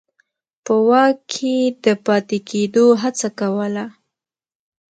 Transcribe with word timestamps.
په 0.65 0.73
واک 0.87 1.15
کې 1.31 1.55
د 1.83 1.85
پاتې 2.05 2.37
کېدو 2.49 2.85
هڅه 3.01 3.27
کوله. 3.39 3.85